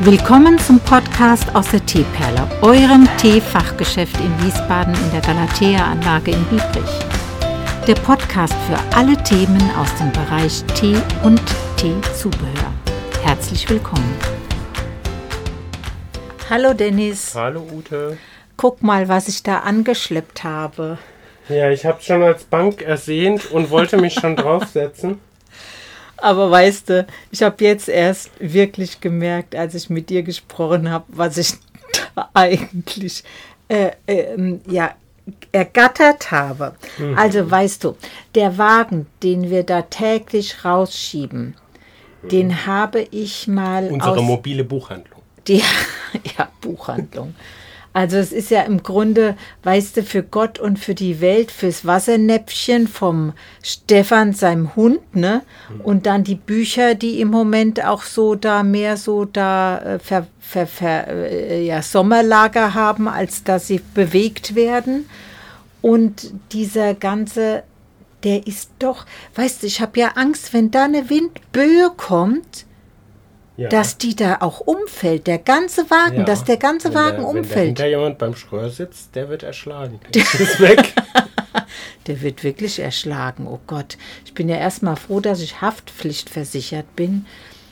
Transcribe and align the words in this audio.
Willkommen 0.00 0.56
zum 0.60 0.78
Podcast 0.78 1.52
aus 1.56 1.72
der 1.72 1.84
Teeperle, 1.84 2.48
eurem 2.62 3.08
Teefachgeschäft 3.16 4.16
in 4.20 4.44
Wiesbaden 4.44 4.94
in 4.94 5.10
der 5.10 5.20
Galatea-Anlage 5.22 6.30
in 6.30 6.44
Biebrich. 6.44 7.00
Der 7.84 7.96
Podcast 7.96 8.54
für 8.68 8.78
alle 8.96 9.20
Themen 9.24 9.60
aus 9.76 9.92
dem 9.96 10.12
Bereich 10.12 10.62
Tee 10.76 10.94
und 11.24 11.42
Teezubehör. 11.76 12.72
Herzlich 13.24 13.68
willkommen. 13.68 14.14
Hallo 16.48 16.74
Dennis. 16.74 17.34
Hallo 17.34 17.66
Ute. 17.72 18.18
Guck 18.56 18.84
mal, 18.84 19.08
was 19.08 19.26
ich 19.26 19.42
da 19.42 19.58
angeschleppt 19.58 20.44
habe. 20.44 20.98
Ja, 21.48 21.70
ich 21.70 21.84
habe 21.84 22.00
schon 22.02 22.22
als 22.22 22.44
Bank 22.44 22.82
ersehnt 22.82 23.50
und 23.50 23.70
wollte 23.70 23.96
mich 23.96 24.14
schon 24.14 24.36
draufsetzen. 24.36 25.18
Aber 26.20 26.50
weißt 26.50 26.90
du, 26.90 27.06
ich 27.30 27.42
habe 27.42 27.64
jetzt 27.64 27.88
erst 27.88 28.30
wirklich 28.40 29.00
gemerkt, 29.00 29.54
als 29.54 29.74
ich 29.74 29.88
mit 29.88 30.10
dir 30.10 30.22
gesprochen 30.22 30.90
habe, 30.90 31.04
was 31.08 31.36
ich 31.36 31.54
da 32.14 32.28
eigentlich 32.34 33.22
äh, 33.68 33.90
äh, 34.06 34.58
ja, 34.68 34.94
ergattert 35.52 36.30
habe. 36.30 36.74
Mhm. 36.98 37.16
Also 37.16 37.50
weißt 37.50 37.84
du, 37.84 37.96
der 38.34 38.58
Wagen, 38.58 39.06
den 39.22 39.50
wir 39.50 39.62
da 39.62 39.82
täglich 39.82 40.64
rausschieben, 40.64 41.54
mhm. 42.22 42.28
den 42.28 42.66
habe 42.66 43.06
ich 43.10 43.46
mal. 43.46 43.88
Unsere 43.88 44.22
mobile 44.22 44.64
Buchhandlung. 44.64 45.22
Die, 45.46 45.62
ja, 46.38 46.48
Buchhandlung. 46.60 47.34
Also 47.92 48.16
es 48.18 48.32
ist 48.32 48.50
ja 48.50 48.62
im 48.62 48.82
Grunde, 48.82 49.36
weißt 49.64 49.96
du, 49.96 50.02
für 50.02 50.22
Gott 50.22 50.58
und 50.58 50.78
für 50.78 50.94
die 50.94 51.20
Welt, 51.20 51.50
fürs 51.50 51.84
Wassernäpfchen 51.84 52.86
vom 52.86 53.32
Stefan, 53.62 54.32
seinem 54.34 54.76
Hund, 54.76 55.16
ne? 55.16 55.42
Mhm. 55.68 55.80
Und 55.80 56.06
dann 56.06 56.22
die 56.22 56.34
Bücher, 56.34 56.94
die 56.94 57.20
im 57.20 57.28
Moment 57.28 57.84
auch 57.84 58.02
so 58.02 58.34
da 58.34 58.62
mehr 58.62 58.96
so 58.96 59.24
da 59.24 59.78
äh, 59.78 59.98
ver, 59.98 60.26
ver, 60.38 60.66
ver, 60.66 61.08
äh, 61.08 61.64
ja, 61.64 61.82
Sommerlager 61.82 62.74
haben, 62.74 63.08
als 63.08 63.42
dass 63.42 63.66
sie 63.66 63.80
bewegt 63.94 64.54
werden. 64.54 65.08
Und 65.80 66.32
dieser 66.52 66.94
ganze, 66.94 67.62
der 68.22 68.46
ist 68.46 68.70
doch, 68.78 69.06
weißt 69.34 69.62
du, 69.62 69.66
ich 69.66 69.80
habe 69.80 69.98
ja 69.98 70.12
Angst, 70.16 70.52
wenn 70.52 70.70
da 70.70 70.84
eine 70.84 71.08
Windböe 71.08 71.90
kommt, 71.96 72.66
ja. 73.58 73.68
dass 73.68 73.98
die 73.98 74.14
da 74.14 74.38
auch 74.40 74.60
umfällt, 74.60 75.26
der 75.26 75.38
ganze 75.38 75.90
Wagen, 75.90 76.18
ja. 76.18 76.24
dass 76.24 76.44
der 76.44 76.56
ganze 76.56 76.88
wenn 76.88 76.94
Wagen 76.94 77.18
der, 77.18 77.28
umfällt. 77.28 77.56
Wenn 77.56 77.66
hinter 77.66 77.86
jemand 77.88 78.18
beim 78.18 78.34
Schröer 78.34 78.70
sitzt, 78.70 79.14
der 79.16 79.28
wird 79.28 79.42
erschlagen. 79.42 80.00
Der 80.14 80.22
ist 80.40 80.60
weg. 80.60 80.94
der 82.06 82.22
wird 82.22 82.44
wirklich 82.44 82.78
erschlagen. 82.78 83.46
Oh 83.46 83.58
Gott, 83.66 83.98
ich 84.24 84.32
bin 84.32 84.48
ja 84.48 84.56
erstmal 84.56 84.96
froh, 84.96 85.20
dass 85.20 85.42
ich 85.42 85.60
haftpflichtversichert 85.60 86.94
bin. 86.94 87.26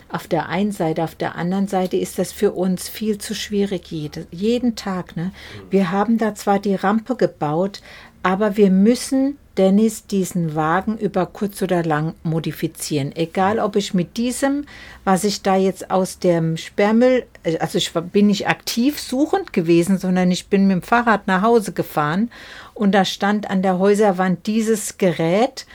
Auf 0.09 0.27
der 0.27 0.49
einen 0.49 0.73
Seite, 0.73 1.05
auf 1.05 1.15
der 1.15 1.37
anderen 1.37 1.69
Seite 1.69 1.97
ist 1.97 2.19
das 2.19 2.33
für 2.33 2.53
uns 2.53 2.89
viel 2.89 3.19
zu 3.19 3.35
schwierig 3.35 3.91
jede, 3.91 4.27
jeden 4.31 4.75
Tag. 4.77 5.17
Ne? 5.17 5.33
Wir 5.71 5.93
haben 5.93 6.19
da 6.19 6.35
zwar 6.35 6.59
die 6.59 6.75
Rampe 6.75 7.17
gebaut, 7.17 7.81
aber 8.23 8.57
wir 8.57 8.71
müssen 8.71 9.39
Dennis 9.57 10.07
diesen 10.07 10.55
Wagen 10.55 10.99
über 10.99 11.27
kurz 11.27 11.63
oder 11.63 11.83
lang 11.83 12.15
modifizieren. 12.23 13.15
Egal, 13.15 13.59
ob 13.59 13.77
ich 13.77 13.95
mit 13.95 14.17
diesem, 14.17 14.67
was 15.05 15.25
ich 15.25 15.43
da 15.43 15.57
jetzt 15.57 15.91
aus 15.91 16.19
dem 16.19 16.57
Sperrmüll, 16.57 17.25
also 17.61 17.79
ich 17.79 17.93
bin 17.93 18.27
nicht 18.27 18.49
aktiv 18.49 19.01
suchend 19.01 19.53
gewesen, 19.53 19.99
sondern 19.99 20.31
ich 20.31 20.49
bin 20.49 20.67
mit 20.67 20.77
dem 20.77 20.83
Fahrrad 20.83 21.27
nach 21.27 21.43
Hause 21.43 21.73
gefahren 21.73 22.31
und 22.75 22.93
da 22.93 23.05
stand 23.05 23.51
an 23.51 23.63
der 23.63 23.79
Häuserwand 23.79 24.47
dieses 24.47 24.99
Gerät 24.99 25.67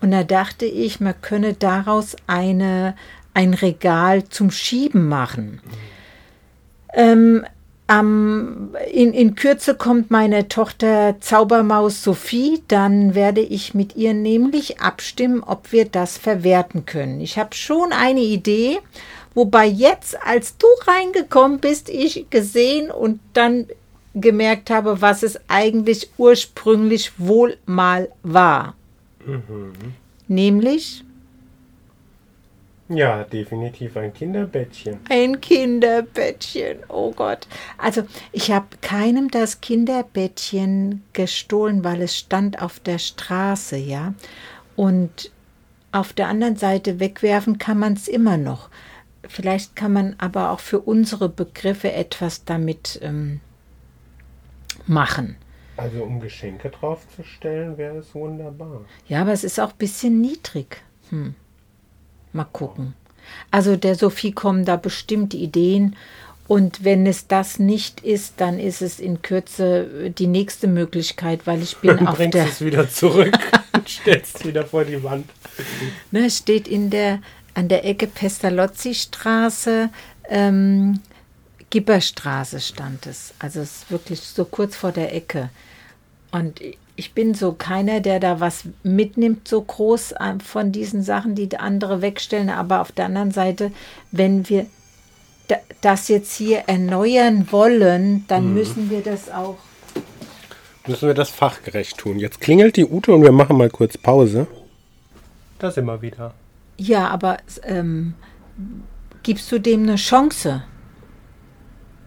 und 0.00 0.10
da 0.10 0.22
dachte 0.22 0.66
ich, 0.66 1.00
man 1.00 1.20
könne 1.20 1.54
daraus 1.54 2.16
eine, 2.26 2.94
ein 3.32 3.54
Regal 3.54 4.24
zum 4.24 4.50
Schieben 4.50 5.08
machen. 5.08 5.60
Ähm, 6.92 7.44
ähm, 7.88 8.74
in, 8.92 9.12
in 9.12 9.34
Kürze 9.34 9.74
kommt 9.74 10.10
meine 10.10 10.48
Tochter 10.48 11.16
Zaubermaus 11.20 12.02
Sophie. 12.02 12.62
Dann 12.68 13.14
werde 13.14 13.40
ich 13.40 13.74
mit 13.74 13.96
ihr 13.96 14.14
nämlich 14.14 14.80
abstimmen, 14.80 15.42
ob 15.42 15.72
wir 15.72 15.84
das 15.84 16.16
verwerten 16.16 16.86
können. 16.86 17.20
Ich 17.20 17.38
habe 17.38 17.54
schon 17.54 17.92
eine 17.92 18.22
Idee, 18.22 18.78
wobei 19.34 19.66
jetzt, 19.66 20.16
als 20.24 20.56
du 20.56 20.66
reingekommen 20.86 21.58
bist, 21.60 21.90
ich 21.90 22.26
gesehen 22.30 22.90
und 22.90 23.20
dann 23.34 23.66
gemerkt 24.14 24.70
habe, 24.70 25.02
was 25.02 25.22
es 25.22 25.38
eigentlich 25.48 26.10
ursprünglich 26.16 27.12
wohl 27.18 27.58
mal 27.66 28.08
war. 28.22 28.74
Mhm. 29.26 29.72
Nämlich 30.28 31.04
ja, 32.88 33.24
definitiv 33.24 33.96
ein 33.96 34.12
Kinderbettchen. 34.12 35.00
Ein 35.08 35.40
Kinderbettchen, 35.40 36.78
oh 36.88 37.12
Gott. 37.12 37.46
Also 37.78 38.02
ich 38.32 38.50
habe 38.50 38.66
keinem 38.82 39.30
das 39.30 39.62
Kinderbettchen 39.62 41.02
gestohlen, 41.14 41.82
weil 41.82 42.02
es 42.02 42.16
stand 42.16 42.60
auf 42.60 42.80
der 42.80 42.98
Straße, 42.98 43.76
ja. 43.76 44.12
Und 44.76 45.30
auf 45.92 46.12
der 46.12 46.28
anderen 46.28 46.56
Seite 46.56 47.00
wegwerfen 47.00 47.56
kann 47.58 47.78
man 47.78 47.94
es 47.94 48.06
immer 48.06 48.36
noch. 48.36 48.68
Vielleicht 49.28 49.76
kann 49.76 49.92
man 49.92 50.16
aber 50.18 50.50
auch 50.50 50.60
für 50.60 50.80
unsere 50.80 51.30
Begriffe 51.30 51.92
etwas 51.92 52.44
damit 52.44 52.98
ähm, 53.02 53.40
machen. 54.86 55.36
Also 55.76 56.02
um 56.02 56.20
Geschenke 56.20 56.68
draufzustellen, 56.68 57.78
wäre 57.78 57.96
es 57.98 58.14
wunderbar. 58.14 58.84
Ja, 59.08 59.22
aber 59.22 59.32
es 59.32 59.42
ist 59.42 59.58
auch 59.58 59.70
ein 59.70 59.78
bisschen 59.78 60.20
niedrig. 60.20 60.82
Hm. 61.10 61.34
Mal 62.34 62.44
gucken. 62.44 62.94
Also 63.50 63.76
der 63.76 63.94
Sophie 63.94 64.32
kommen 64.32 64.64
da 64.64 64.76
bestimmt 64.76 65.34
Ideen. 65.34 65.96
Und 66.46 66.84
wenn 66.84 67.06
es 67.06 67.26
das 67.26 67.58
nicht 67.58 68.00
ist, 68.00 68.34
dann 68.36 68.58
ist 68.58 68.82
es 68.82 69.00
in 69.00 69.22
Kürze 69.22 70.10
die 70.10 70.26
nächste 70.26 70.66
Möglichkeit, 70.66 71.46
weil 71.46 71.62
ich 71.62 71.76
bin 71.78 72.06
auf 72.06 72.16
bringst 72.16 72.34
der. 72.34 72.44
es 72.46 72.60
wieder 72.60 72.88
zurück 72.90 73.38
und 73.72 73.88
stellst 73.88 74.44
wieder 74.46 74.66
vor 74.66 74.84
die 74.84 75.02
Wand. 75.02 75.26
Ne, 76.10 76.26
es 76.26 76.38
steht 76.38 76.66
in 76.66 76.90
der 76.90 77.20
an 77.54 77.68
der 77.68 77.84
Ecke 77.84 78.08
Pestalozzi-Straße, 78.08 79.88
ähm, 80.28 81.00
Gipperstraße 81.70 82.60
stand 82.60 83.06
es. 83.06 83.32
Also 83.38 83.60
es 83.60 83.76
ist 83.76 83.90
wirklich 83.90 84.20
so 84.20 84.44
kurz 84.44 84.76
vor 84.76 84.92
der 84.92 85.14
Ecke. 85.14 85.50
Und 86.32 86.60
ich 86.96 87.12
bin 87.12 87.34
so 87.34 87.52
keiner, 87.52 88.00
der 88.00 88.20
da 88.20 88.40
was 88.40 88.64
mitnimmt, 88.82 89.48
so 89.48 89.60
groß 89.60 90.12
äh, 90.12 90.34
von 90.44 90.72
diesen 90.72 91.02
Sachen, 91.02 91.34
die 91.34 91.56
andere 91.56 92.02
wegstellen. 92.02 92.50
Aber 92.50 92.80
auf 92.80 92.92
der 92.92 93.06
anderen 93.06 93.32
Seite, 93.32 93.72
wenn 94.12 94.48
wir 94.48 94.66
das 95.80 96.08
jetzt 96.08 96.36
hier 96.36 96.64
erneuern 96.66 97.48
wollen, 97.50 98.24
dann 98.28 98.48
mhm. 98.48 98.54
müssen 98.54 98.90
wir 98.90 99.02
das 99.02 99.30
auch. 99.30 99.58
Müssen 100.86 101.08
wir 101.08 101.14
das 101.14 101.30
fachgerecht 101.30 101.98
tun. 101.98 102.18
Jetzt 102.18 102.40
klingelt 102.40 102.76
die 102.76 102.86
Ute 102.86 103.12
und 103.12 103.22
wir 103.22 103.32
machen 103.32 103.56
mal 103.56 103.70
kurz 103.70 103.98
Pause. 103.98 104.46
Da 105.58 105.70
sind 105.70 105.86
wir 105.86 106.00
wieder. 106.02 106.34
Ja, 106.76 107.08
aber 107.08 107.38
ähm, 107.62 108.14
gibst 109.22 109.50
du 109.50 109.58
dem 109.58 109.84
eine 109.84 109.96
Chance? 109.96 110.62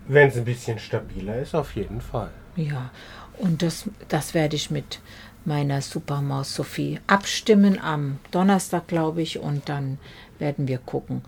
Wenn 0.08 0.30
es 0.30 0.38
ein 0.38 0.46
bisschen 0.46 0.80
stabiler 0.80 1.40
ist, 1.42 1.56
auf 1.56 1.76
jeden 1.76 2.02
Fall. 2.02 2.30
Ja, 2.56 2.92
und 3.38 3.62
das, 3.62 3.86
das 4.08 4.34
werde 4.34 4.56
ich 4.56 4.72
mit 4.72 5.00
meiner 5.46 5.82
Supermaus 5.82 6.54
Sophie 6.54 7.00
abstimmen 7.08 7.80
am 7.80 8.20
Donnerstag, 8.32 8.88
glaube 8.88 9.22
ich, 9.22 9.40
und 9.40 9.70
dann 9.70 9.98
werden 10.40 10.68
wir 10.68 10.78
gucken. 10.78 11.22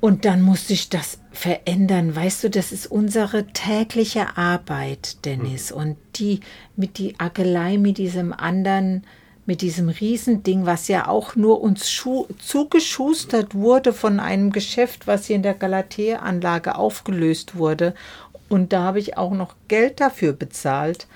Und 0.00 0.24
dann 0.24 0.42
muss 0.42 0.66
sich 0.66 0.88
das 0.88 1.20
verändern. 1.30 2.16
Weißt 2.16 2.42
du, 2.42 2.50
das 2.50 2.72
ist 2.72 2.88
unsere 2.88 3.46
tägliche 3.46 4.36
Arbeit, 4.36 5.24
Dennis. 5.24 5.70
Mhm. 5.70 5.76
Und 5.76 5.96
die 6.16 6.40
mit 6.74 6.98
die 6.98 7.20
Agelei, 7.20 7.78
mit 7.78 7.98
diesem 7.98 8.32
anderen, 8.32 9.04
mit 9.46 9.60
diesem 9.60 9.88
Riesending, 9.88 10.66
was 10.66 10.88
ja 10.88 11.06
auch 11.06 11.36
nur 11.36 11.60
uns 11.60 11.84
zugeschustert 11.86 13.54
wurde 13.54 13.92
von 13.92 14.18
einem 14.18 14.50
Geschäft, 14.50 15.06
was 15.06 15.26
hier 15.26 15.36
in 15.36 15.44
der 15.44 15.54
Galatea-Anlage 15.54 16.74
aufgelöst 16.74 17.54
wurde 17.54 17.94
und 18.52 18.72
da 18.72 18.82
habe 18.82 18.98
ich 18.98 19.16
auch 19.16 19.32
noch 19.32 19.54
Geld 19.68 20.00
dafür 20.00 20.34
bezahlt. 20.34 21.06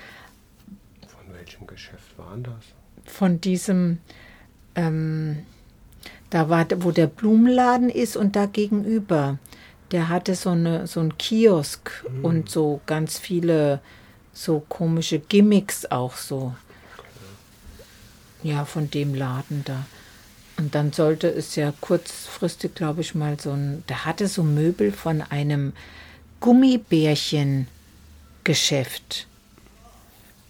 Von 1.07 1.35
welchem 1.35 1.67
Geschäft 1.67 2.17
war 2.17 2.35
das? 2.39 2.65
Von 3.05 3.43
diesem, 3.43 3.99
ähm, 4.75 5.45
da 6.31 6.49
war, 6.49 6.67
wo 6.79 6.93
der 6.93 7.09
Blumenladen 7.09 7.91
ist 7.91 8.17
und 8.17 8.37
da 8.37 8.47
gegenüber. 8.47 9.39
Der 9.91 10.09
hatte 10.09 10.35
so, 10.35 10.51
eine, 10.51 10.87
so 10.87 11.01
einen 11.01 11.19
Kiosk 11.19 12.05
mhm. 12.11 12.25
und 12.25 12.51
so 12.51 12.81
ganz 12.87 13.19
viele 13.19 13.81
so 14.33 14.61
komische 14.69 15.19
Gimmicks 15.19 15.85
auch 15.85 16.17
so. 16.17 16.55
Ja, 18.43 18.65
von 18.65 18.91
dem 18.91 19.15
Laden 19.15 19.63
da. 19.67 19.85
Und 20.57 20.75
dann 20.75 20.93
sollte 20.93 21.29
es 21.29 21.55
ja 21.55 21.75
kurzfristig, 21.83 22.75
glaube 22.75 23.03
ich, 23.03 23.15
mal 23.15 23.39
so 23.39 23.51
ein, 23.51 23.85
der 23.91 24.07
hatte 24.07 24.27
so 24.27 24.43
Möbel 24.43 24.91
von 24.91 25.21
einem 25.21 25.75
Gummibärchen-Geschäft. 26.47 29.27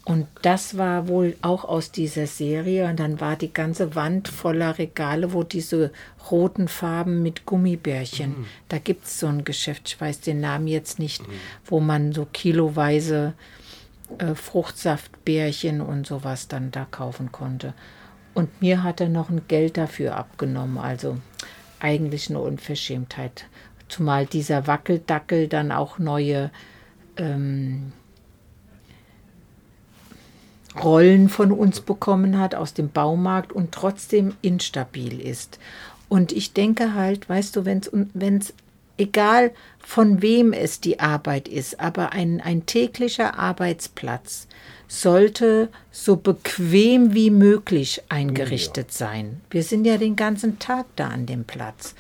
Und 0.05 0.29
das 0.43 0.77
war 0.77 1.09
wohl 1.09 1.37
auch 1.41 1.65
aus 1.65 1.91
dieser 1.91 2.27
Serie. 2.27 2.87
Und 2.87 3.01
dann 3.01 3.19
war 3.19 3.37
die 3.37 3.51
ganze 3.51 3.95
Wand 3.95 4.29
voller 4.29 4.77
Regale, 4.77 5.33
wo 5.33 5.43
diese 5.43 5.91
roten 6.31 6.69
Farben 6.69 7.23
mit 7.23 7.47
Gummibärchen. 7.47 8.41
Mhm. 8.41 8.45
Da 8.69 8.77
gibt 8.77 9.07
es 9.07 9.21
so 9.21 9.27
ein 9.27 9.45
Geschäft, 9.45 9.89
ich 9.89 9.99
weiß 9.99 10.21
den 10.21 10.41
Namen 10.41 10.67
jetzt 10.67 10.99
nicht, 10.99 11.27
mhm. 11.27 11.33
wo 11.65 11.81
man 11.81 12.13
so 12.13 12.27
kiloweise 12.31 13.33
äh, 14.19 14.35
Fruchtsaftbärchen 14.35 15.81
und 15.81 16.07
sowas 16.07 16.47
dann 16.47 16.73
da 16.73 16.85
kaufen 16.85 17.33
konnte. 17.33 17.73
Und 18.35 18.61
mir 18.61 18.83
hat 18.83 19.01
er 19.01 19.09
noch 19.09 19.31
ein 19.31 19.49
Geld 19.49 19.79
dafür 19.79 20.17
abgenommen. 20.17 20.77
Also 20.77 21.17
eigentlich 21.81 22.29
eine 22.29 22.41
Unverschämtheit. 22.41 23.47
Zumal 23.89 24.27
dieser 24.27 24.67
Wackeldackel 24.67 25.49
dann 25.49 25.73
auch 25.73 25.99
neue 25.99 26.51
ähm, 27.17 27.93
Rollen 30.83 31.29
von 31.29 31.53
uns 31.53 31.81
bekommen 31.81 32.39
hat 32.39 32.55
aus 32.55 32.75
dem 32.75 32.91
Baumarkt 32.91 33.53
und 33.53 33.73
trotzdem 33.73 34.35
instabil 34.43 35.21
ist. 35.21 35.59
Und 36.09 36.33
ich 36.33 36.53
denke 36.53 36.95
halt, 36.95 37.29
weißt 37.29 37.57
du, 37.57 37.65
wenn 37.65 38.39
es 38.39 38.55
egal 38.99 39.53
von 39.79 40.23
wem 40.23 40.53
es 40.53 40.81
die 40.81 41.01
Arbeit 41.01 41.49
ist, 41.49 41.81
aber 41.81 42.13
ein, 42.13 42.41
ein 42.41 42.67
täglicher 42.67 43.39
Arbeitsplatz 43.39 44.47
sollte 44.89 45.69
so 45.91 46.17
bequem 46.17 47.15
wie 47.15 47.31
möglich 47.31 48.03
eingerichtet 48.09 48.89
ja. 48.91 48.97
sein. 48.97 49.41
Wir 49.51 49.63
sind 49.63 49.85
ja 49.85 49.97
den 49.97 50.17
ganzen 50.17 50.59
Tag 50.59 50.87
da 50.97 51.09
an 51.09 51.27
dem 51.27 51.45
Platz. 51.45 51.95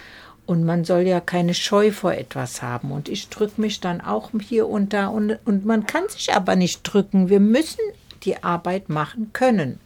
Und 0.46 0.64
man 0.64 0.84
soll 0.84 1.02
ja 1.02 1.20
keine 1.20 1.54
Scheu 1.54 1.90
vor 1.90 2.12
etwas 2.12 2.62
haben. 2.62 2.92
Und 2.92 3.08
ich 3.08 3.28
drücke 3.28 3.60
mich 3.60 3.80
dann 3.80 4.00
auch 4.00 4.30
hier 4.40 4.68
und 4.68 4.92
da. 4.92 5.08
Und, 5.08 5.38
und 5.44 5.66
man 5.66 5.86
kann 5.86 6.08
sich 6.08 6.32
aber 6.34 6.54
nicht 6.54 6.82
drücken. 6.84 7.28
Wir 7.28 7.40
müssen 7.40 7.80
die 8.22 8.42
Arbeit 8.42 8.88
machen 8.88 9.32
können. 9.32 9.80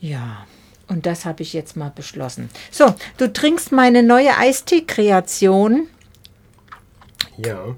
Ja, 0.00 0.46
und 0.88 1.06
das 1.06 1.24
habe 1.24 1.42
ich 1.42 1.52
jetzt 1.52 1.76
mal 1.76 1.92
beschlossen. 1.94 2.50
So, 2.70 2.94
du 3.16 3.32
trinkst 3.32 3.72
meine 3.72 4.02
neue 4.02 4.36
Eistee-Kreation. 4.36 5.86
Ja. 7.38 7.76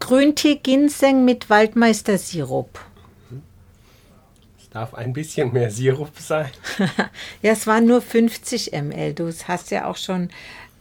Grüntee 0.00 0.54
Ginseng 0.56 1.24
mit 1.24 1.50
Waldmeister-Sirup. 1.50 2.78
Darf 4.76 4.92
ein 4.92 5.14
bisschen 5.14 5.54
mehr 5.54 5.70
Sirup 5.70 6.18
sein. 6.18 6.50
ja, 7.40 7.52
es 7.52 7.66
waren 7.66 7.86
nur 7.86 8.02
50 8.02 8.72
ml. 8.72 9.14
Du 9.14 9.32
hast 9.48 9.70
ja 9.70 9.86
auch 9.86 9.96
schon 9.96 10.28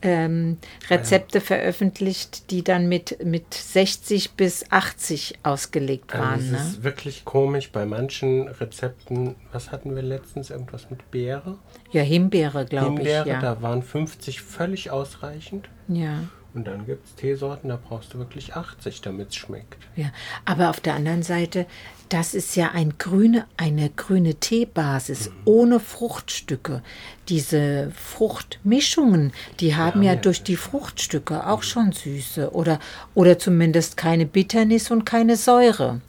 ähm, 0.01 0.57
Rezepte 0.89 1.37
ja. 1.37 1.43
veröffentlicht, 1.45 2.51
die 2.51 2.61
dann 2.61 2.89
mit, 2.89 3.23
mit 3.23 3.53
60 3.53 4.31
bis 4.31 4.69
80 4.69 5.35
ausgelegt 5.43 6.13
also 6.13 6.25
waren. 6.25 6.51
das 6.51 6.51
ne? 6.51 6.57
ist 6.57 6.83
wirklich 6.83 7.23
komisch. 7.23 7.71
Bei 7.71 7.85
manchen 7.85 8.49
Rezepten, 8.49 9.35
was 9.53 9.71
hatten 9.71 9.95
wir 9.95 10.03
letztens? 10.03 10.49
Irgendwas 10.49 10.89
mit 10.89 11.09
Beere? 11.11 11.57
Ja, 11.93 12.01
Himbeere, 12.01 12.65
glaube 12.65 13.01
ich. 13.01 13.07
Himbeere, 13.07 13.29
ja. 13.29 13.39
da 13.39 13.61
waren 13.61 13.81
50 13.81 14.41
völlig 14.41 14.91
ausreichend. 14.91 15.69
Ja. 15.87 16.25
Und 16.55 16.65
dann 16.67 16.85
gibt 16.85 17.05
es 17.05 17.15
Teesorten, 17.15 17.67
da 17.67 17.77
brauchst 17.77 18.13
du 18.13 18.17
wirklich 18.17 18.55
80, 18.55 19.01
damit 19.01 19.29
es 19.29 19.35
schmeckt. 19.35 19.75
Ja, 19.97 20.11
aber 20.45 20.69
auf 20.69 20.79
der 20.79 20.95
anderen 20.95 21.21
Seite, 21.21 21.65
das 22.07 22.33
ist 22.33 22.55
ja 22.55 22.71
ein 22.71 22.97
grüne, 22.97 23.45
eine 23.57 23.89
grüne 23.89 24.35
Teebasis 24.35 25.29
mhm. 25.29 25.35
ohne 25.43 25.79
Fruchtstücke. 25.81 26.81
Diese 27.27 27.91
Fruchtmischungen, 27.91 29.33
die 29.59 29.75
haben 29.75 30.01
ja, 30.01 30.13
ja 30.13 30.19
durch 30.19 30.43
die 30.43 30.55
Fruchtstücke 30.55 31.45
auch 31.45 31.57
mhm. 31.57 31.63
schon 31.63 31.91
Süße 31.91 32.51
oder, 32.53 32.79
oder 33.15 33.37
zumindest 33.37 33.97
keine 33.97 34.25
Bitternis 34.25 34.89
und 34.91 35.05
keine 35.05 35.35
Säure. 35.35 35.99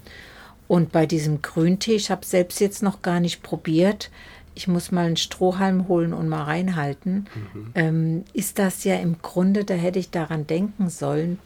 Und 0.69 0.93
bei 0.93 1.07
diesem 1.07 1.43
Grüntee, 1.43 1.97
ich 1.97 2.11
habe 2.11 2.25
selbst 2.25 2.61
jetzt 2.61 2.85
noch 2.85 3.03
gar 3.03 3.19
nicht 3.19 3.43
probiert, 3.43 4.11
ich 4.57 4.67
muss 4.67 4.91
mal 4.91 5.07
einen 5.07 5.17
Strohhalm 5.17 5.87
holen 5.87 6.13
und 6.13 6.29
mal 6.29 6.43
reinhalten, 6.45 7.29
mhm. 7.55 7.71
ähm, 7.75 8.25
ist 8.33 8.59
das 8.59 8.85
ja 8.85 8.97
im 8.97 9.21
Grunde, 9.23 9.65
da 9.65 9.75
hätte 9.75 9.99
ich 9.99 10.11
daran 10.11 10.47
denken 10.47 10.89
sollen, 10.89 11.39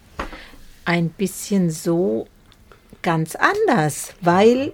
ein 0.85 1.11
bisschen 1.11 1.71
so 1.71 2.27
ganz 3.03 3.35
anders, 3.35 4.15
weil 4.21 4.73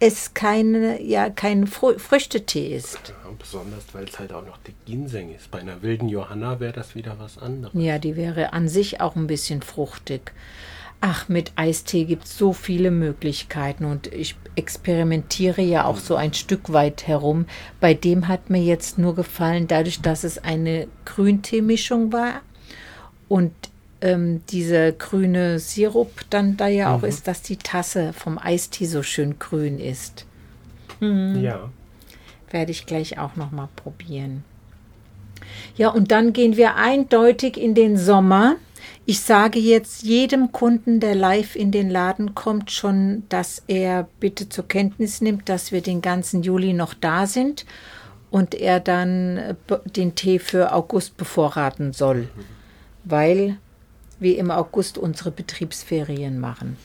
es 0.00 0.34
keine, 0.34 1.02
ja, 1.02 1.30
kein 1.30 1.66
Fr 1.66 1.98
Früchtetee 1.98 2.76
ist. 2.76 2.98
Ja, 3.08 3.30
besonders, 3.38 3.84
weil 3.92 4.04
es 4.04 4.18
halt 4.18 4.32
auch 4.32 4.44
noch 4.44 4.58
der 4.58 4.74
Ginseng 4.86 5.34
ist. 5.34 5.50
Bei 5.50 5.60
einer 5.60 5.82
wilden 5.82 6.08
Johanna 6.08 6.60
wäre 6.60 6.72
das 6.72 6.94
wieder 6.94 7.16
was 7.18 7.38
anderes. 7.38 7.74
Ja, 7.74 7.98
die 7.98 8.16
wäre 8.16 8.52
an 8.52 8.68
sich 8.68 9.00
auch 9.00 9.16
ein 9.16 9.26
bisschen 9.26 9.62
fruchtig. 9.62 10.32
Ach, 11.06 11.28
mit 11.28 11.52
Eistee 11.56 12.06
gibt 12.06 12.24
es 12.24 12.38
so 12.38 12.54
viele 12.54 12.90
Möglichkeiten 12.90 13.84
und 13.84 14.06
ich 14.06 14.36
experimentiere 14.56 15.60
ja 15.60 15.84
auch 15.84 15.98
so 15.98 16.16
ein 16.16 16.32
Stück 16.32 16.72
weit 16.72 17.06
herum. 17.06 17.44
Bei 17.78 17.92
dem 17.92 18.26
hat 18.26 18.48
mir 18.48 18.62
jetzt 18.62 18.96
nur 18.96 19.14
gefallen, 19.14 19.66
dadurch, 19.68 20.00
dass 20.00 20.24
es 20.24 20.42
eine 20.42 20.88
Grünteemischung 21.04 22.10
war 22.14 22.40
und 23.28 23.52
ähm, 24.00 24.40
dieser 24.48 24.92
grüne 24.92 25.58
Sirup 25.58 26.10
dann 26.30 26.56
da 26.56 26.68
ja 26.68 26.94
auch 26.94 27.02
mhm. 27.02 27.08
ist, 27.08 27.28
dass 27.28 27.42
die 27.42 27.58
Tasse 27.58 28.14
vom 28.14 28.38
Eistee 28.38 28.86
so 28.86 29.02
schön 29.02 29.38
grün 29.38 29.78
ist. 29.78 30.24
Mhm. 31.00 31.38
Ja. 31.38 31.68
Werde 32.50 32.70
ich 32.70 32.86
gleich 32.86 33.18
auch 33.18 33.36
noch 33.36 33.50
mal 33.50 33.68
probieren. 33.76 34.42
Ja, 35.76 35.90
und 35.90 36.12
dann 36.12 36.32
gehen 36.32 36.56
wir 36.56 36.76
eindeutig 36.76 37.58
in 37.58 37.74
den 37.74 37.98
Sommer. 37.98 38.56
Ich 39.06 39.20
sage 39.20 39.58
jetzt 39.58 40.02
jedem 40.02 40.50
Kunden, 40.52 40.98
der 40.98 41.14
live 41.14 41.56
in 41.56 41.70
den 41.70 41.90
Laden 41.90 42.34
kommt, 42.34 42.70
schon, 42.70 43.24
dass 43.28 43.62
er 43.66 44.08
bitte 44.18 44.48
zur 44.48 44.66
Kenntnis 44.66 45.20
nimmt, 45.20 45.48
dass 45.48 45.72
wir 45.72 45.82
den 45.82 46.00
ganzen 46.00 46.42
Juli 46.42 46.72
noch 46.72 46.94
da 46.94 47.26
sind 47.26 47.66
und 48.30 48.54
er 48.54 48.80
dann 48.80 49.36
äh, 49.36 49.54
den 49.84 50.14
Tee 50.14 50.38
für 50.38 50.72
August 50.72 51.18
bevorraten 51.18 51.92
soll, 51.92 52.28
weil 53.04 53.58
wir 54.18 54.38
im 54.38 54.50
August 54.50 54.96
unsere 54.96 55.30
Betriebsferien 55.30 56.40
machen. 56.40 56.78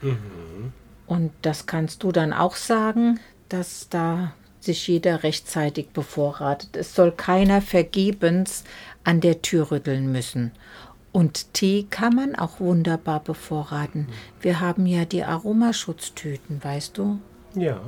Mhm. 0.00 0.72
Und 1.06 1.32
das 1.42 1.66
kannst 1.66 2.02
du 2.02 2.10
dann 2.10 2.32
auch 2.32 2.56
sagen, 2.56 3.20
dass 3.48 3.88
da 3.90 4.32
sich 4.60 4.88
jeder 4.88 5.22
rechtzeitig 5.22 5.90
bevorratet. 5.90 6.76
Es 6.76 6.94
soll 6.94 7.12
keiner 7.12 7.62
vergebens 7.62 8.64
an 9.04 9.20
der 9.20 9.42
Tür 9.42 9.70
rütteln 9.70 10.10
müssen. 10.10 10.52
Und 11.16 11.54
Tee 11.54 11.86
kann 11.88 12.14
man 12.14 12.34
auch 12.34 12.60
wunderbar 12.60 13.20
bevorraten. 13.20 14.06
Wir 14.42 14.60
haben 14.60 14.84
ja 14.84 15.06
die 15.06 15.24
Aromaschutztüten, 15.24 16.62
weißt 16.62 16.98
du? 16.98 17.20
Ja. 17.54 17.80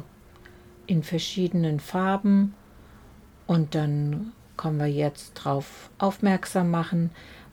In 0.86 1.02
verschiedenen 1.02 1.78
Farben. 1.78 2.54
Und 3.46 3.75
dann 3.75 4.32
können 4.56 4.78
wir 4.78 4.86
jetzt 4.86 5.32
darauf 5.34 5.90
aufmerksam 5.99 6.70
machen, 6.70 7.11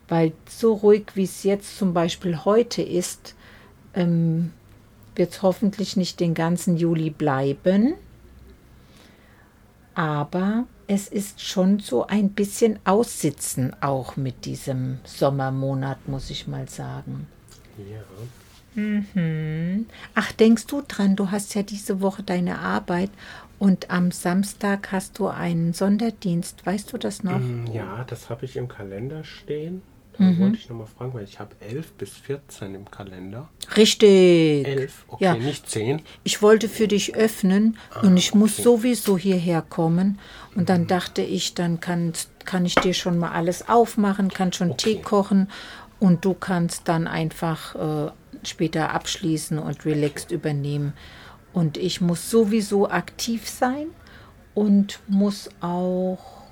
weil 0.08 0.32
so 0.48 0.76
ruhig, 0.76 1.08
wie 1.16 1.26
es 1.26 1.44
jetzt 1.44 1.78
zum 1.78 1.94
Beispiel 1.94 2.46
heute 2.46 2.82
ist, 2.82 3.36
ähm, 3.96 4.54
wird 5.18 5.34
es 5.34 5.42
hoffentlich 5.42 5.98
nicht 5.98 6.22
den 6.22 6.36
ganzen 6.36 6.78
Juli 6.78 7.10
bleiben. 7.10 7.96
Aber 9.96 10.66
es 10.88 11.08
ist 11.08 11.42
schon 11.42 11.80
so 11.80 12.06
ein 12.06 12.30
bisschen 12.30 12.80
Aussitzen 12.86 13.76
auch 13.82 14.18
mit 14.18 14.46
diesem 14.46 15.00
Sommermonat, 15.06 16.08
muss 16.08 16.30
ich 16.30 16.48
mal 16.48 16.68
sagen. 16.68 17.28
Ja. 17.78 18.82
Mhm. 18.82 19.88
Ach, 20.14 20.32
denkst 20.34 20.68
du 20.68 20.84
dran, 20.86 21.16
du 21.16 21.32
hast 21.32 21.56
ja 21.56 21.64
diese 21.64 22.02
Woche 22.02 22.24
deine 22.24 22.60
Arbeit 22.60 23.10
und 23.58 23.90
am 23.90 24.12
Samstag 24.12 24.92
hast 24.92 25.18
du 25.18 25.28
einen 25.28 25.74
Sonderdienst. 25.74 26.66
Weißt 26.66 26.92
du 26.92 26.98
das 26.98 27.24
noch? 27.24 27.40
Mm, 27.40 27.68
ja, 27.72 28.04
das 28.04 28.30
habe 28.30 28.44
ich 28.46 28.58
im 28.58 28.68
Kalender 28.68 29.24
stehen. 29.24 29.82
Da 30.18 30.24
mhm. 30.24 30.40
wollte 30.40 30.58
ich 30.58 30.70
nochmal 30.70 30.88
fragen, 30.88 31.14
weil 31.14 31.24
ich 31.24 31.40
habe 31.40 31.56
11 31.60 31.94
bis 31.94 32.12
14 32.12 32.76
im 32.76 32.90
Kalender. 32.90 33.50
Richtig. 33.76 34.66
11, 34.66 35.06
okay, 35.08 35.24
ja. 35.24 35.36
nicht 35.36 35.70
10. 35.70 36.02
Ich 36.24 36.42
wollte 36.42 36.70
für 36.70 36.88
dich 36.88 37.16
öffnen 37.16 37.78
ah, 37.94 38.02
und 38.02 38.18
ich 38.18 38.30
okay. 38.30 38.38
muss 38.38 38.58
sowieso 38.58 39.18
hierher 39.18 39.62
kommen. 39.62 40.20
Und 40.56 40.70
dann 40.70 40.82
mhm. 40.82 40.88
dachte 40.88 41.22
ich, 41.22 41.54
dann 41.54 41.80
kann, 41.80 42.14
kann 42.46 42.66
ich 42.66 42.76
dir 42.76 42.94
schon 42.94 43.18
mal 43.18 43.32
alles 43.32 43.68
aufmachen, 43.68 44.30
kann 44.30 44.54
schon 44.54 44.72
okay. 44.72 44.96
Tee 44.96 45.02
kochen 45.02 45.50
und 46.00 46.24
du 46.24 46.34
kannst 46.34 46.88
dann 46.88 47.08
einfach 47.08 47.76
äh, 47.76 48.12
später 48.44 48.94
abschließen 48.94 49.60
und 49.60 49.86
relaxed 49.86 50.32
übernehmen. 50.32 50.94
Und 51.52 51.78
ich 51.78 52.02
muss 52.02 52.30
sowieso 52.30 52.90
aktiv 52.90 53.50
sein 53.50 53.88
und 54.54 55.00
muss 55.08 55.50
auch 55.62 56.45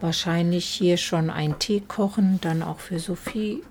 wahrscheinlich 0.00 0.66
hier 0.66 0.96
schon 0.96 1.30
einen 1.30 1.58
Tee 1.58 1.80
kochen, 1.80 2.40
dann 2.40 2.62
auch 2.62 2.78
für 2.78 2.98
Sophie 2.98 3.62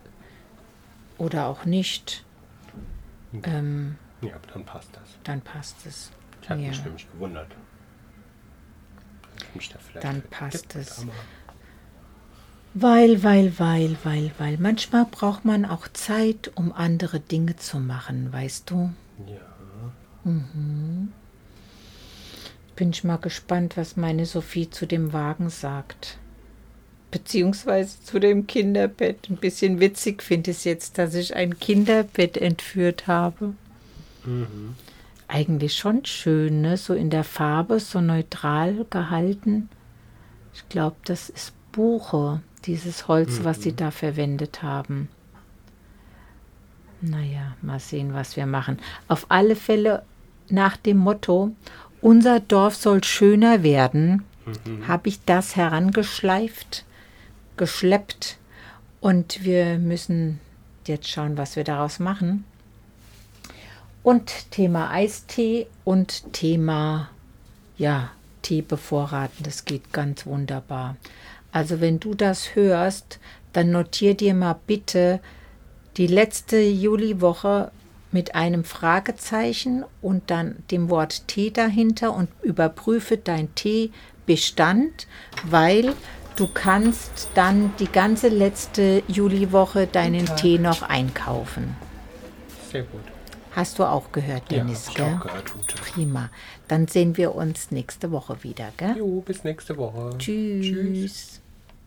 oder 1.17 1.47
auch 1.47 1.65
nicht. 1.65 2.23
Ähm, 3.43 3.97
ja, 4.21 4.35
aber 4.35 4.47
dann 4.53 4.65
passt 4.65 4.89
das. 4.93 5.17
Dann 5.23 5.41
passt 5.41 5.85
es. 5.85 6.11
Ich 6.41 6.49
habe 6.49 6.61
ja. 6.61 6.69
mich 6.69 6.83
nämlich 6.83 7.11
gewundert. 7.11 7.47
Da 9.93 9.99
dann 9.99 10.21
passt 10.23 10.75
es. 10.75 11.05
Weil, 12.73 13.23
weil, 13.23 13.57
weil, 13.59 13.97
weil, 14.03 14.31
weil. 14.37 14.57
Manchmal 14.57 15.05
braucht 15.05 15.45
man 15.45 15.65
auch 15.65 15.87
Zeit, 15.89 16.51
um 16.55 16.71
andere 16.71 17.19
Dinge 17.19 17.55
zu 17.55 17.79
machen, 17.79 18.31
weißt 18.31 18.69
du? 18.69 18.93
Ja. 19.25 20.31
Bin 22.77 22.91
ich 22.91 23.03
mal 23.03 23.17
gespannt, 23.17 23.75
was 23.75 23.97
meine 23.97 24.25
Sophie 24.25 24.69
zu 24.69 24.85
dem 24.85 25.11
Wagen 25.11 25.49
sagt. 25.49 26.17
Beziehungsweise 27.11 28.01
zu 28.03 28.19
dem 28.19 28.47
Kinderbett. 28.47 29.29
Ein 29.29 29.37
bisschen 29.37 29.79
witzig 29.79 30.21
finde 30.21 30.51
ich 30.51 30.57
es 30.57 30.63
jetzt, 30.63 30.97
dass 30.97 31.15
ich 31.15 31.35
ein 31.35 31.59
Kinderbett 31.59 32.37
entführt 32.37 33.07
habe. 33.07 33.53
Eigentlich 35.27 35.75
schon 35.75 36.05
schön, 36.05 36.61
ne? 36.61 36.77
So 36.77 36.93
in 36.93 37.09
der 37.09 37.23
Farbe, 37.23 37.79
so 37.79 37.99
neutral 37.99 38.85
gehalten. 38.89 39.69
Ich 40.53 40.69
glaube, 40.69 40.97
das 41.05 41.29
ist 41.29 41.53
Buche, 41.71 42.41
dieses 42.65 43.07
Holz, 43.07 43.39
was 43.43 43.61
sie 43.61 43.75
da 43.75 43.89
verwendet 43.89 44.61
haben. 44.61 45.09
Naja, 47.01 47.55
mal 47.61 47.79
sehen, 47.79 48.13
was 48.13 48.35
wir 48.35 48.45
machen. 48.45 48.77
Auf 49.07 49.25
alle 49.29 49.55
Fälle 49.55 50.03
nach 50.49 50.77
dem 50.77 50.97
Motto, 50.97 51.51
unser 52.01 52.39
Dorf 52.39 52.75
soll 52.75 53.03
schöner 53.03 53.63
werden, 53.63 54.23
habe 54.87 55.09
ich 55.09 55.23
das 55.25 55.55
herangeschleift, 55.55 56.85
geschleppt 57.57 58.37
und 59.01 59.43
wir 59.43 59.77
müssen 59.77 60.39
jetzt 60.85 61.09
schauen, 61.09 61.37
was 61.37 61.55
wir 61.55 61.63
daraus 61.63 61.99
machen. 61.99 62.45
Und 64.03 64.51
Thema 64.51 64.89
Eistee 64.91 65.67
und 65.83 66.31
Thema, 66.31 67.09
ja, 67.77 68.11
Tee 68.41 68.61
bevorraten, 68.61 69.43
das 69.43 69.65
geht 69.65 69.91
ganz 69.91 70.25
wunderbar. 70.25 70.95
Also 71.51 71.81
wenn 71.81 71.99
du 71.99 72.13
das 72.13 72.55
hörst, 72.55 73.19
dann 73.51 73.71
notier 73.71 74.15
dir 74.15 74.33
mal 74.33 74.55
bitte 74.65 75.19
die 75.97 76.07
letzte 76.07 76.59
Juliwoche 76.61 77.71
mit 78.11 78.35
einem 78.35 78.63
Fragezeichen 78.63 79.83
und 80.01 80.29
dann 80.31 80.63
dem 80.71 80.89
Wort 80.89 81.27
Tee 81.27 81.51
dahinter 81.51 82.15
und 82.15 82.29
überprüfe 82.41 83.17
dein 83.17 83.53
Teebestand, 83.55 85.07
weil 85.45 85.93
du 86.35 86.47
kannst 86.53 87.29
dann 87.35 87.71
die 87.79 87.91
ganze 87.91 88.29
letzte 88.29 89.03
Juliwoche 89.07 89.87
deinen. 89.87 90.25
Tee 90.37 90.57
noch 90.57 90.81
einkaufen. 90.83 91.75
Sehr 92.71 92.83
gut. 92.83 93.01
Hast 93.55 93.79
du 93.79 93.85
auch 93.85 94.11
gehört, 94.11 94.51
Ja, 94.51 94.59
Dennis, 94.59 94.85
hab 94.85 94.89
ich 94.91 94.95
gell? 94.97 95.15
auch 95.15 95.19
gehört, 95.19 95.55
Ute. 95.55 95.75
Prima. 95.81 96.29
Dann 96.67 96.87
sehen 96.87 97.17
wir 97.17 97.33
uns 97.33 97.71
nächste 97.71 98.11
Woche 98.11 98.43
wieder, 98.43 98.67
gell? 98.77 98.95
Jo, 98.97 99.21
bis 99.21 99.43
nächste 99.43 99.75
Woche. 99.77 100.11
Tschüss. 100.19 101.41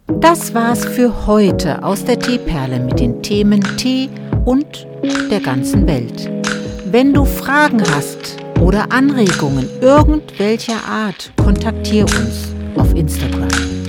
Das 0.08 0.52
war's 0.52 0.84
für 0.84 1.26
heute 1.28 1.84
aus 1.84 2.04
der 2.04 2.18
Teeperle 2.18 2.80
mit 2.80 2.98
den 2.98 3.22
Themen 3.22 3.62
Tee 3.76 4.10
und 4.44 4.86
der 5.30 5.40
ganzen 5.40 5.86
Welt. 5.86 6.30
Wenn 6.90 7.14
du 7.14 7.24
Fragen 7.24 7.82
hast 7.94 8.36
oder 8.60 8.90
Anregungen 8.90 9.68
irgendwelcher 9.80 10.84
Art, 10.88 11.32
kontaktiere 11.36 12.06
uns 12.06 12.54
auf 12.76 12.94
Instagram. 12.94 13.79